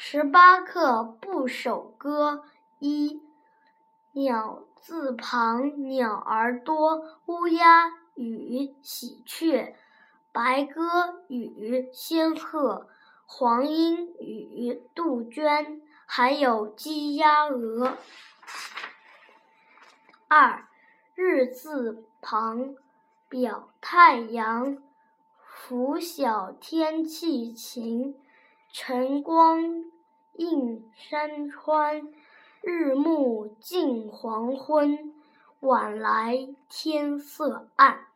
[0.00, 2.44] 十八课部首歌
[2.78, 3.20] 一。
[4.12, 9.74] 鸟字旁，鸟儿多；乌鸦与喜鹊，
[10.30, 12.86] 白鸽与仙鹤，
[13.26, 17.98] 黄莺与杜鹃，还有鸡鸭鹅。
[20.28, 20.64] 二。
[21.16, 22.76] 日字旁，
[23.28, 24.78] 表太阳，
[25.44, 28.14] 拂晓天气晴，
[28.70, 29.84] 晨光
[30.34, 32.02] 映山川。
[32.60, 35.14] 日暮近黄昏，
[35.60, 38.08] 晚来天色暗。